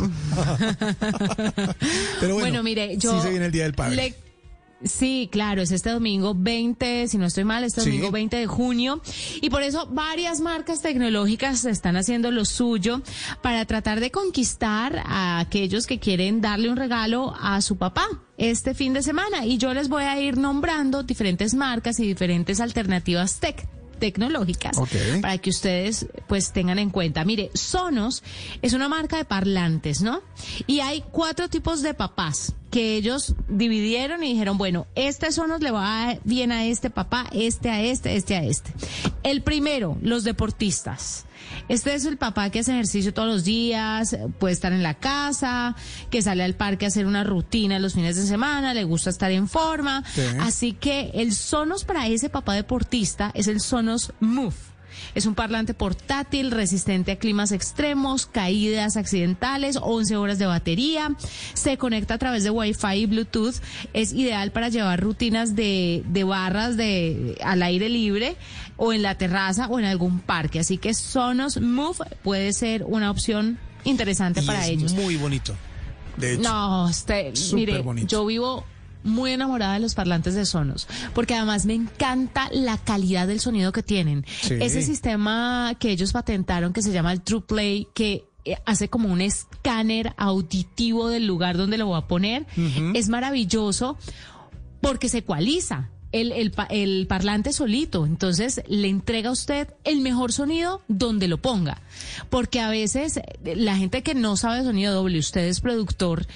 [2.20, 4.14] Pero bueno, mire, yo sí se viene el Día del Padre.
[4.82, 9.02] Sí, claro, es este domingo 20, si no estoy mal, este domingo 20 de junio.
[9.42, 13.02] Y por eso varias marcas tecnológicas están haciendo lo suyo
[13.42, 18.06] para tratar de conquistar a aquellos que quieren darle un regalo a su papá
[18.38, 19.44] este fin de semana.
[19.44, 23.68] Y yo les voy a ir nombrando diferentes marcas y diferentes alternativas tech
[24.00, 24.76] tecnológicas
[25.20, 27.24] para que ustedes pues tengan en cuenta.
[27.24, 28.24] Mire, Sonos
[28.62, 30.22] es una marca de parlantes, ¿no?
[30.66, 35.70] Y hay cuatro tipos de papás que ellos dividieron y dijeron, bueno, este Sonos le
[35.70, 38.72] va bien a este papá, este a este, este a este.
[39.22, 41.26] El primero, los deportistas.
[41.68, 45.74] Este es el papá que hace ejercicio todos los días, puede estar en la casa,
[46.10, 49.30] que sale al parque a hacer una rutina los fines de semana, le gusta estar
[49.30, 50.04] en forma.
[50.40, 54.69] Así que el Sonos para ese papá deportista es el Sonos Move.
[55.14, 61.14] Es un parlante portátil, resistente a climas extremos, caídas accidentales, 11 horas de batería.
[61.54, 63.56] Se conecta a través de Wi-Fi y Bluetooth.
[63.92, 68.36] Es ideal para llevar rutinas de, de barras de, al aire libre
[68.76, 70.60] o en la terraza o en algún parque.
[70.60, 74.92] Así que Sonos Move puede ser una opción interesante Y para es ellos.
[74.92, 75.54] muy bonito.
[76.16, 76.90] De hecho, No,
[77.54, 78.06] mire, bonito.
[78.08, 78.64] yo vivo
[79.02, 83.72] muy enamorada de los parlantes de Sonos, porque además me encanta la calidad del sonido
[83.72, 84.24] que tienen.
[84.42, 84.54] Sí.
[84.60, 89.12] Ese sistema que ellos patentaron que se llama el True Play, que eh, hace como
[89.12, 92.46] un escáner auditivo del lugar donde lo voy a poner,
[92.94, 93.98] es maravilloso
[94.80, 95.90] porque se ecualiza.
[96.12, 101.38] El, el, el parlante solito, entonces le entrega a usted el mejor sonido donde lo
[101.38, 101.82] ponga,
[102.30, 106.26] porque a veces eh, la gente que no sabe sonido doble, usted es productor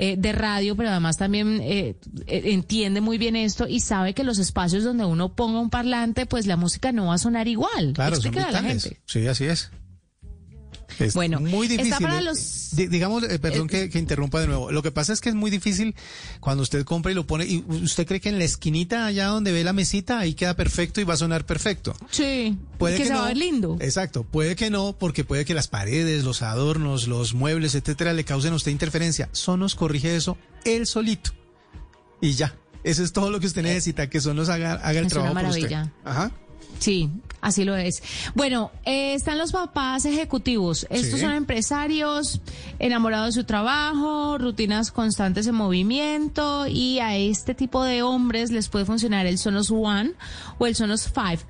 [0.00, 1.96] eh, de radio, pero además también eh,
[2.28, 6.24] eh, entiende muy bien esto y sabe que los espacios donde uno ponga un parlante,
[6.24, 7.94] pues la música no va a sonar igual.
[7.94, 8.84] claro, son a la vitales.
[8.84, 9.00] gente.
[9.06, 9.72] Sí, así es.
[10.98, 12.02] Es Bueno, muy está difícil.
[12.06, 14.70] para eh, los- digamos, eh, perdón que, que interrumpa de nuevo.
[14.72, 15.94] Lo que pasa es que es muy difícil
[16.40, 19.52] cuando usted compra y lo pone y usted cree que en la esquinita allá donde
[19.52, 21.94] ve la mesita ahí queda perfecto y va a sonar perfecto.
[22.10, 23.20] Sí, Puede que, que, se no.
[23.20, 23.76] va a ver lindo.
[23.80, 28.24] Exacto, puede que no, porque puede que las paredes, los adornos, los muebles, etcétera, le
[28.24, 29.28] causen a usted interferencia.
[29.32, 31.30] Sonos corrige eso él solito.
[32.20, 32.54] Y ya.
[32.84, 35.34] Eso es todo lo que usted necesita, que Sonos haga, haga el Es una trabajo
[35.34, 35.62] por usted.
[35.70, 35.92] maravilla.
[36.04, 36.32] Ajá.
[36.78, 38.02] Sí, así lo es.
[38.34, 40.86] Bueno, eh, están los papás ejecutivos.
[40.90, 41.26] Estos Sí.
[41.26, 42.40] son empresarios
[42.78, 48.68] enamorados de su trabajo, rutinas constantes en movimiento y a este tipo de hombres les
[48.68, 50.12] puede funcionar el Sonos One
[50.58, 51.40] o el Sonos Five.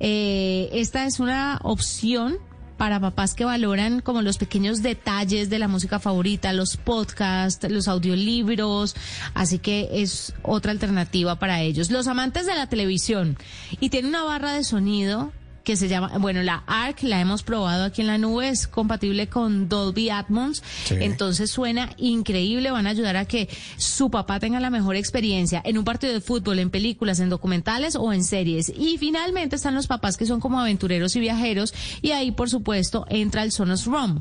[0.00, 2.38] Eh, esta es una opción
[2.84, 7.88] para papás que valoran como los pequeños detalles de la música favorita, los podcasts, los
[7.88, 8.94] audiolibros,
[9.32, 11.90] así que es otra alternativa para ellos.
[11.90, 13.38] Los amantes de la televisión
[13.80, 15.32] y tiene una barra de sonido
[15.64, 19.28] que se llama, bueno, la ARC la hemos probado aquí en la nube, es compatible
[19.28, 20.96] con Dolby Atmos, Sí.
[21.00, 25.78] entonces suena increíble, van a ayudar a que su papá tenga la mejor experiencia en
[25.78, 28.68] un partido de fútbol, en películas, en documentales o en series.
[28.76, 31.72] Y finalmente están los papás que son como aventureros y viajeros
[32.02, 34.20] y ahí por supuesto entra el Sonos ROM.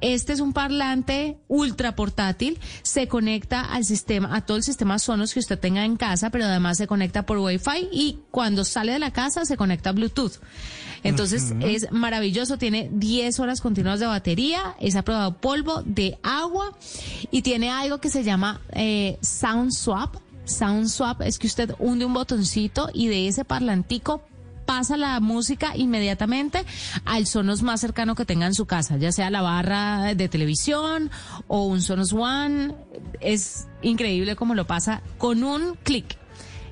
[0.00, 5.34] Este es un parlante ultra portátil, se conecta al sistema, a todo el sistema Sonos
[5.34, 8.98] que usted tenga en casa, pero además se conecta por Wi-Fi y cuando sale de
[9.00, 10.34] la casa se conecta a Bluetooth.
[11.04, 16.18] Entonces es maravilloso, tiene 10 horas continuas de batería, es a prueba de polvo, de
[16.22, 16.72] agua
[17.30, 20.16] y tiene algo que se llama eh, Sound Swap.
[20.46, 24.22] Sound Swap es que usted hunde un botoncito y de ese parlantico
[24.64, 26.64] pasa la música inmediatamente
[27.04, 31.10] al Sonos más cercano que tenga en su casa, ya sea la barra de televisión
[31.48, 32.74] o un Sonos One.
[33.20, 36.16] Es increíble cómo lo pasa con un clic.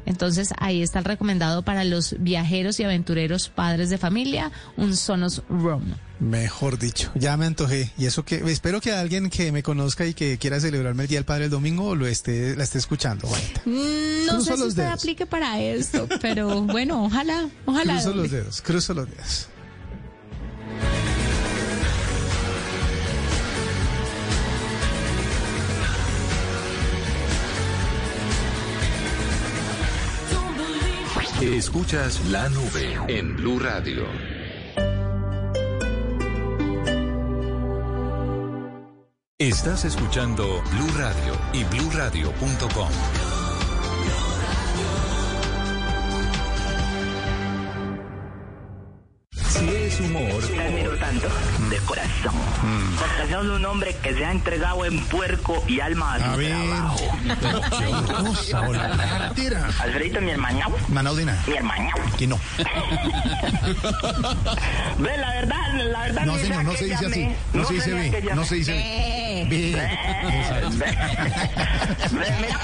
[0.07, 5.43] Entonces ahí está el recomendado para los viajeros y aventureros padres de familia, un Sonos
[5.49, 5.95] Roam.
[6.21, 7.91] Mejor dicho, ya me antojé.
[7.99, 11.19] Y eso que espero que alguien que me conozca y que quiera celebrarme el Día
[11.19, 13.27] del Padre el domingo lo esté, la esté escuchando.
[13.27, 13.63] Juanita.
[13.65, 14.93] Mm, No Cruzo sé si dedos.
[14.93, 17.95] aplique para esto, pero bueno, ojalá, ojalá.
[17.95, 19.49] Cruzo los dedos, cruzo los dedos.
[31.43, 34.07] Escuchas la nube en Blue Radio.
[39.39, 43.32] Estás escuchando Blue Radio y bluradio.com.
[49.93, 51.29] es humor admiro tanto,
[51.69, 52.35] de corazón.
[52.99, 56.37] Porque sos un hombre que se ha entregado en puerco y alma a su A
[56.37, 56.51] ver.
[56.51, 56.97] trabajo.
[58.25, 59.33] cosa, hola.
[59.81, 60.61] Alfredito, mi hermano.
[60.89, 61.91] Manaudina, Mi hermano.
[62.17, 62.39] que no.
[64.99, 65.57] Ve, la verdad,
[65.91, 66.25] la verdad.
[66.27, 67.29] No, señor, no se dice así.
[67.53, 68.23] No se dice sabía que B.
[68.23, 68.35] llamé.
[68.37, 69.47] No se dice B.
[69.49, 69.73] Ve, B.
[70.79, 70.87] ve,
[72.13, 72.59] ve, Mira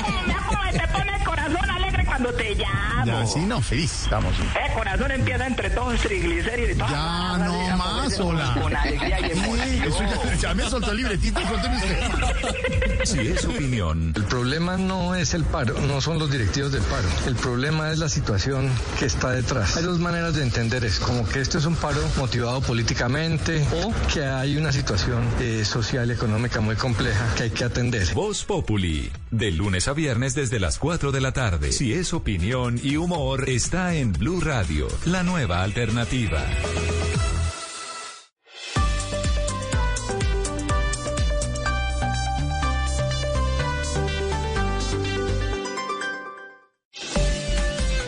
[0.47, 1.71] cómo, te pone el corazón
[2.19, 3.05] cuando te llamo.
[3.07, 4.03] Ya, sí, no, feliz.
[4.03, 4.35] Estamos.
[4.39, 6.89] El corazón empieza entre todos triglicéridos y todo.
[6.89, 8.59] Ya, no más, hola.
[8.61, 13.05] Con alegría y Sí, eso ya, ya me soltó el libretito, suélteme usted.
[13.05, 17.09] Si es opinión, El problema no es el paro, no son los directivos del paro.
[17.27, 19.77] El problema es la situación que está detrás.
[19.77, 23.93] Hay dos maneras de entender eso, como que esto es un paro motivado políticamente o
[24.13, 28.13] que hay una situación eh, social y económica muy compleja que hay que atender.
[28.15, 31.73] Voz Populi, de lunes a viernes desde las 4 de la tarde.
[31.73, 36.45] Si es opinión y humor, está en Blue Radio, la nueva alternativa.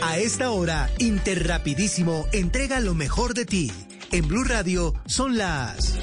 [0.02, 3.72] A esta hora, Interrapidísimo entrega lo mejor de ti.
[4.12, 5.98] En Blue Radio son las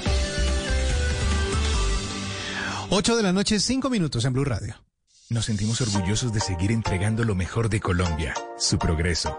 [2.90, 4.87] 8 de la noche, 5 minutos en Blue Radio.
[5.30, 9.38] Nos sentimos orgullosos de seguir entregando lo mejor de Colombia, su progreso.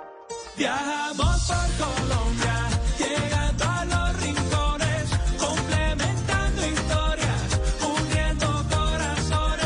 [0.55, 2.69] Viajamos por Colombia,
[2.99, 5.09] llegando a los rincones,
[5.39, 9.65] complementando historias, uniendo corazones.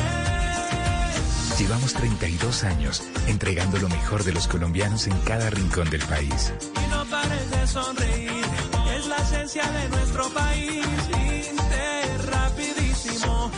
[1.60, 6.54] Llevamos 32 años entregando lo mejor de los colombianos en cada rincón del país.
[6.62, 8.46] Y no pares de sonreír,
[8.98, 11.03] es la esencia de nuestro país.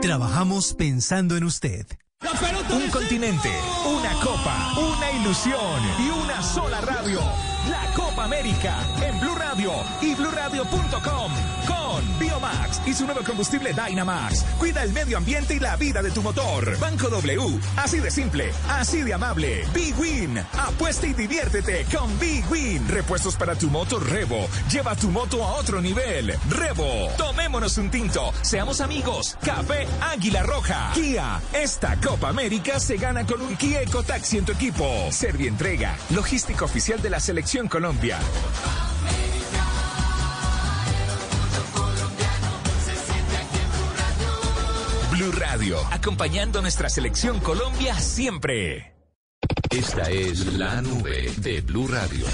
[0.00, 1.86] Trabajamos pensando en usted.
[2.70, 3.50] Un continente,
[3.84, 7.20] una copa, una ilusión y una sola radio.
[7.68, 11.32] La Copa América en Blue Radio y BlueRadio.com
[12.18, 14.44] Biomax y su nuevo combustible Dynamax.
[14.58, 16.78] Cuida el medio ambiente y la vida de tu motor.
[16.78, 19.64] Banco W, así de simple, así de amable.
[19.74, 22.88] Big Win, apuesta y diviértete con Big Win.
[22.88, 24.48] Repuestos para tu moto Revo.
[24.70, 26.34] Lleva tu moto a otro nivel.
[26.48, 29.36] Revo, tomémonos un tinto, seamos amigos.
[29.44, 30.90] Café Águila Roja.
[30.94, 35.08] Kia, esta Copa América se gana con un Kia Ecotaxi en tu equipo.
[35.10, 38.18] Servientrega, logística oficial de la Selección Colombia.
[45.38, 48.94] Radio, acompañando nuestra selección Colombia siempre.
[49.70, 52.26] Esta es la nube de Blue Radio.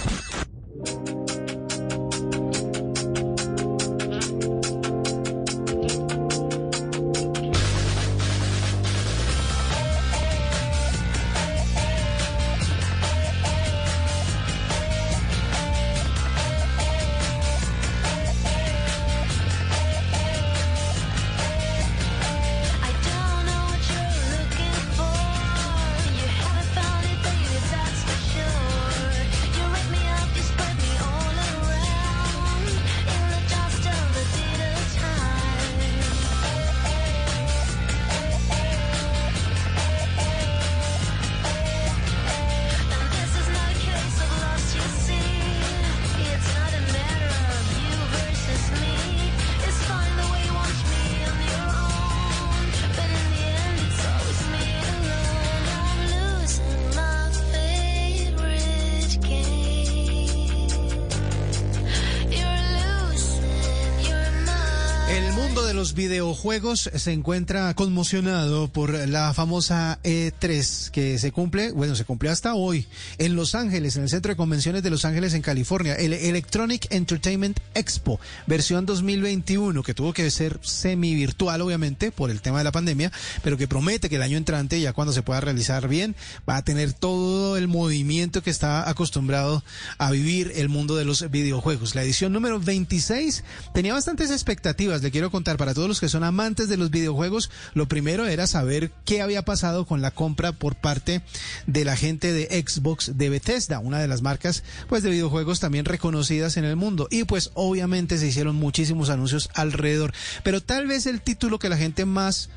[65.95, 72.55] Videojuegos se encuentra conmocionado por la famosa E3 que se cumple, bueno, se cumple hasta
[72.55, 72.87] hoy
[73.19, 76.87] en Los Ángeles, en el Centro de Convenciones de Los Ángeles, en California, el Electronic
[76.91, 82.65] Entertainment Expo, versión 2021, que tuvo que ser semi virtual, obviamente, por el tema de
[82.65, 86.17] la pandemia, pero que promete que el año entrante, ya cuando se pueda realizar bien,
[86.49, 89.63] va a tener todo el movimiento que está acostumbrado
[89.99, 91.95] a vivir el mundo de los videojuegos.
[91.95, 96.25] La edición número 26 tenía bastantes expectativas, le quiero contar para todos los que son
[96.25, 100.77] amantes de los videojuegos, lo primero era saber qué había pasado con la compra por
[100.77, 101.23] parte
[101.67, 105.85] de la gente de Xbox de Bethesda, una de las marcas pues de videojuegos también
[105.85, 107.09] reconocidas en el mundo.
[107.11, 110.13] Y pues obviamente se hicieron muchísimos anuncios alrededor,
[110.43, 112.49] pero tal vez el título que la gente más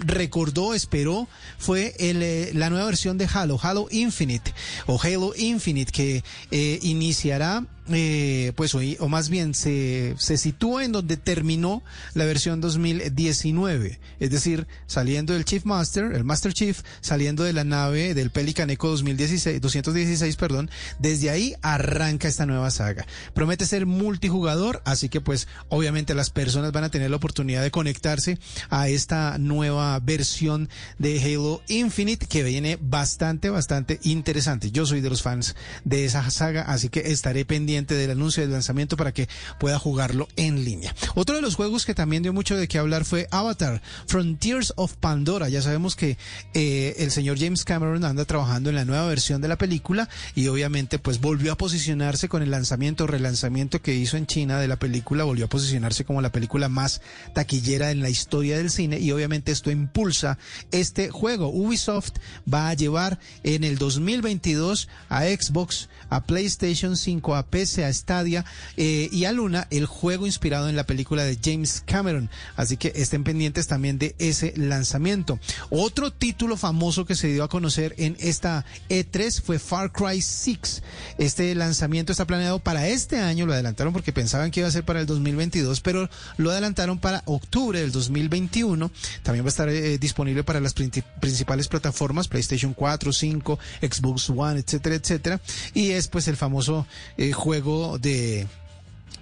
[0.00, 4.54] recordó, esperó, fue eh, la nueva versión de Halo, Halo Infinite
[4.86, 10.84] o Halo Infinite que eh, iniciará eh, pues o, o más bien se, se sitúa
[10.84, 16.80] en donde terminó la versión 2019, es decir, saliendo del Chief Master, el Master Chief,
[17.00, 22.72] saliendo de la nave del Pelican Echo 2016, 216, perdón, desde ahí arranca esta nueva
[22.72, 23.06] saga.
[23.34, 27.70] Promete ser multijugador, así que pues obviamente las personas van a tener la oportunidad de
[27.70, 28.38] conectarse
[28.68, 29.55] a esta nueva
[30.02, 34.70] versión de Halo Infinite que viene bastante, bastante interesante.
[34.70, 38.52] Yo soy de los fans de esa saga, así que estaré pendiente del anuncio del
[38.52, 39.28] lanzamiento para que
[39.58, 40.94] pueda jugarlo en línea.
[41.14, 44.94] Otro de los juegos que también dio mucho de qué hablar fue Avatar, Frontiers of
[44.94, 45.48] Pandora.
[45.48, 46.18] Ya sabemos que
[46.54, 50.48] eh, el señor James Cameron anda trabajando en la nueva versión de la película y
[50.48, 54.68] obviamente pues volvió a posicionarse con el lanzamiento o relanzamiento que hizo en China de
[54.68, 57.00] la película, volvió a posicionarse como la película más
[57.34, 60.38] taquillera en la historia del cine y obviamente esto impulsa
[60.72, 61.48] este juego.
[61.48, 62.14] Ubisoft
[62.52, 68.44] va a llevar en el 2022 a Xbox, a PlayStation 5, a PC a Stadia
[68.76, 72.30] eh, y a Luna, el juego inspirado en la película de James Cameron.
[72.56, 75.38] Así que estén pendientes también de ese lanzamiento.
[75.70, 80.82] Otro título famoso que se dio a conocer en esta E3 fue Far Cry 6.
[81.18, 84.84] Este lanzamiento está planeado para este año, lo adelantaron porque pensaban que iba a ser
[84.84, 88.90] para el 2022, pero lo adelantaron para octubre del 2021.
[89.26, 94.30] También va a estar eh, disponible para las princi- principales plataformas, PlayStation 4, 5, Xbox
[94.30, 95.40] One, etcétera, etcétera.
[95.74, 96.86] Y es pues el famoso
[97.18, 98.46] eh, juego de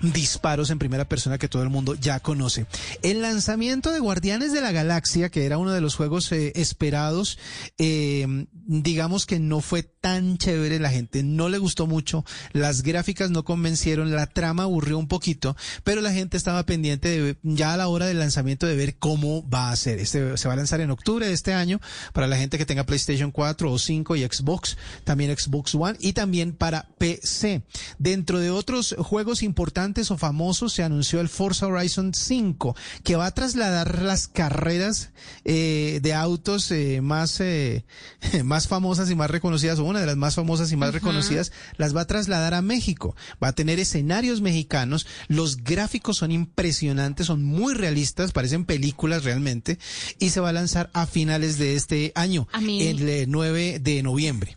[0.03, 2.67] disparos en primera persona que todo el mundo ya conoce.
[3.01, 7.39] El lanzamiento de Guardianes de la Galaxia, que era uno de los juegos eh, esperados,
[8.67, 13.43] digamos que no fue tan chévere, la gente no le gustó mucho, las gráficas no
[13.43, 17.89] convencieron, la trama aburrió un poquito, pero la gente estaba pendiente de, ya a la
[17.89, 19.99] hora del lanzamiento de ver cómo va a ser.
[20.01, 21.81] Este se va a lanzar en octubre de este año
[22.13, 26.13] para la gente que tenga PlayStation 4 o 5 y Xbox, también Xbox One y
[26.13, 27.63] también para PC.
[27.99, 33.25] Dentro de otros juegos importantes o famosos se anunció el Forza Horizon 5, que va
[33.25, 35.13] a trasladar las carreras
[35.47, 37.87] eh, de autos eh, más, eh,
[38.45, 42.03] más famosas y más reconocidas, una de las más famosas y más reconocidas, las va
[42.03, 43.15] a trasladar a México.
[43.43, 49.79] Va a tener escenarios mexicanos, los gráficos son impresionantes, son muy realistas, parecen películas realmente,
[50.19, 53.79] y se va a lanzar a finales de este año, A mí- el eh, 9
[53.81, 54.57] de noviembre.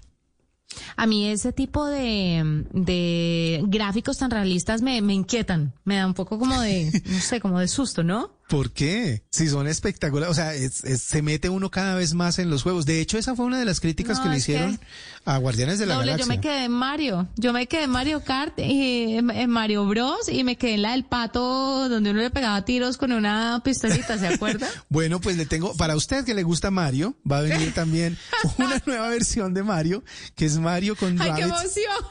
[0.95, 6.13] A mí ese tipo de, de gráficos tan realistas me, me inquietan, me da un
[6.13, 8.36] poco como de, no sé, como de susto, ¿no?
[8.47, 9.23] ¿Por qué?
[9.29, 12.63] Si son espectaculares, o sea, es- es- se mete uno cada vez más en los
[12.63, 12.85] juegos.
[12.85, 14.79] De hecho, esa fue una de las críticas No, que le que- hicieron
[15.25, 18.23] a Guardianes de la Doble, yo me quedé en Mario, yo me quedé en Mario
[18.23, 22.21] Kart y en, en Mario Bros y me quedé en la del pato donde uno
[22.21, 24.67] le pegaba tiros con una pistolita, ¿se acuerda?
[24.89, 28.17] Bueno, pues le tengo, para usted que le gusta Mario, va a venir también
[28.57, 30.03] una nueva versión de Mario,
[30.35, 31.17] que es Mario con.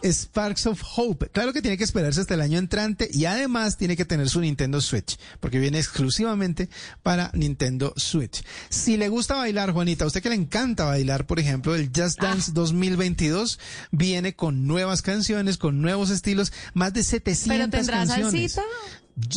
[0.03, 1.29] Sparks of Hope.
[1.31, 4.41] Claro que tiene que esperarse hasta el año entrante y además tiene que tener su
[4.41, 5.79] Nintendo Switch, porque viene
[6.27, 6.69] exclusivamente
[7.03, 8.43] para Nintendo Switch.
[8.69, 12.19] Si le gusta bailar, Juanita, a usted que le encanta bailar, por ejemplo, el Just
[12.23, 12.29] Ah.
[12.29, 13.59] Dance 2022
[13.93, 18.53] viene con nuevas canciones, con nuevos estilos, más de 700 ¿Pero tendrá canciones.
[18.53, 18.63] salsita?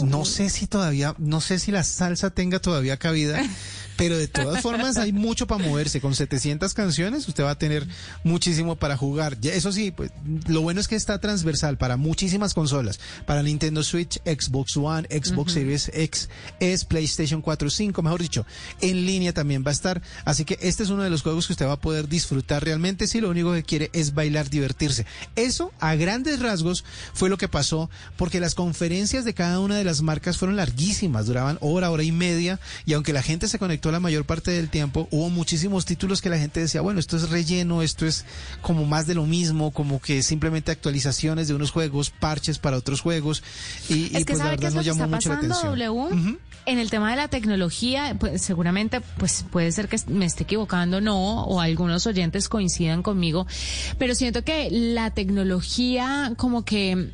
[0.05, 3.41] No sé si todavía, no sé si la salsa tenga todavía cabida,
[3.99, 5.99] pero de todas formas hay mucho para moverse.
[5.99, 7.85] Con 700 canciones usted va a tener
[8.23, 9.37] muchísimo para jugar.
[9.41, 10.11] Ya, eso sí, pues
[10.47, 13.01] lo bueno es que está transversal para muchísimas consolas.
[13.25, 16.29] Para Nintendo Switch, Xbox One, Xbox Series X,
[16.61, 18.45] es PlayStation 4, 5, mejor dicho.
[18.79, 20.01] En línea también va a estar.
[20.23, 23.05] Así que este es uno de los juegos que usted va a poder disfrutar realmente
[23.05, 25.05] si lo único que quiere es bailar, divertirse.
[25.35, 29.83] Eso, a grandes rasgos, fue lo que pasó porque las conferencias de cada una de
[29.83, 33.88] las marcas fueron larguísimas, duraban hora, hora y media, y aunque la gente se conectó
[33.91, 37.29] la mayor parte del tiempo, hubo muchísimos títulos que la gente decía, bueno, esto es
[37.29, 38.25] relleno, esto es
[38.61, 43.01] como más de lo mismo, como que simplemente actualizaciones de unos juegos, parches para otros
[43.01, 43.43] juegos,
[43.89, 45.79] y, Es que pues la sabe verdad es no que llamó está mucho la atención.
[45.79, 46.37] W.
[46.65, 51.01] En el tema de la tecnología, pues seguramente, pues puede ser que me esté equivocando,
[51.01, 53.47] no, o algunos oyentes coincidan conmigo,
[53.97, 57.09] pero siento que la tecnología, como que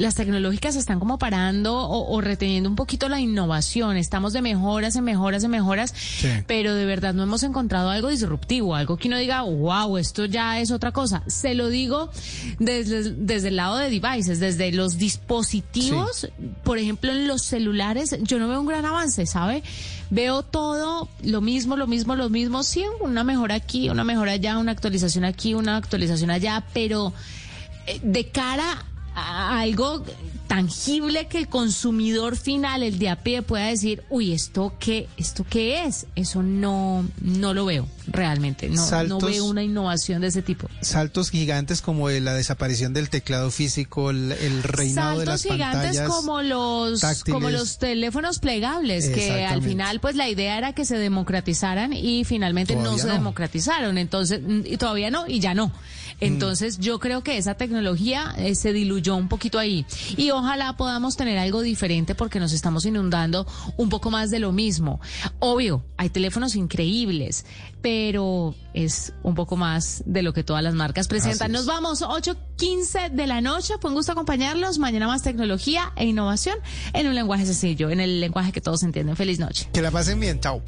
[0.00, 3.96] las tecnológicas están como parando o, o reteniendo un poquito la innovación.
[3.96, 5.94] Estamos de mejoras en mejoras en mejoras,
[6.46, 10.58] pero de verdad no hemos encontrado algo disruptivo, algo que uno diga, wow, esto ya
[10.58, 11.22] es otra cosa.
[11.26, 12.10] Se lo digo
[12.58, 16.28] desde, desde el lado de devices, desde los dispositivos,
[16.64, 19.62] por ejemplo, en los celulares, yo no veo un gran avance, ¿sabe?
[20.08, 24.58] Veo todo lo mismo, lo mismo, lo mismo, sí, una mejora aquí, una mejora allá,
[24.58, 27.12] una actualización aquí, una actualización allá, pero
[27.86, 30.04] eh, de cara a algo
[30.46, 35.46] tangible que el consumidor final, el de a pie, pueda decir, uy, ¿esto qué, esto
[35.48, 36.06] qué es?
[36.16, 38.68] Eso no, no lo veo realmente.
[38.68, 40.68] No, no Saltos- veo una innovación de ese tipo.
[40.80, 45.96] Saltos gigantes como la desaparición del teclado físico, el, el reinado de las Saltos gigantes
[45.98, 46.08] pantallas.
[46.08, 47.32] como los táctiles.
[47.34, 52.24] como los teléfonos plegables que al final pues la idea era que se democratizaran y
[52.24, 55.70] finalmente no se democratizaron entonces mm, y todavía no y ya no
[56.20, 61.16] entonces yo creo que esa tecnología eh, se diluyó un poquito ahí y ojalá podamos
[61.16, 63.46] tener algo diferente porque nos estamos inundando
[63.76, 65.00] un poco más de lo mismo
[65.38, 67.44] obvio hay teléfonos increíbles
[67.82, 71.52] pero es un poco más de lo que todas las marcas presentan.
[71.52, 73.74] Nos vamos 8.15 de la noche.
[73.80, 74.78] Fue un gusto acompañarlos.
[74.78, 76.58] Mañana más tecnología e innovación
[76.92, 79.16] en un lenguaje sencillo, en el lenguaje que todos entienden.
[79.16, 79.68] Feliz noche.
[79.72, 80.62] Que la pasen bien, chao.